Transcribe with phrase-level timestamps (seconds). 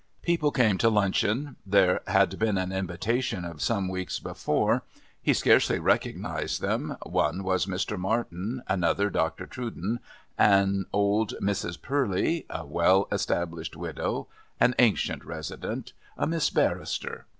[0.23, 4.81] People came to luncheon; there had been an invitation of some weeks before.
[5.21, 7.99] He scarcely recognised them; one was Mr.
[7.99, 9.45] Martin, another Dr.
[9.45, 9.99] Trudon,
[10.39, 11.79] an old Mrs.
[11.79, 14.27] Purley, a well established widow,
[14.59, 17.27] an ancient resident, a Miss Barrester.